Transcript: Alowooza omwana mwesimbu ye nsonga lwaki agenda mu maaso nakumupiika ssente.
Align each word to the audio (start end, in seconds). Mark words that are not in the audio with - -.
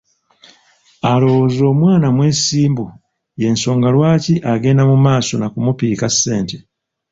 Alowooza 1.11 1.63
omwana 1.71 2.07
mwesimbu 2.15 2.85
ye 3.41 3.47
nsonga 3.53 3.89
lwaki 3.95 4.33
agenda 4.53 4.83
mu 4.91 4.97
maaso 5.05 5.33
nakumupiika 5.37 6.07
ssente. 6.13 6.57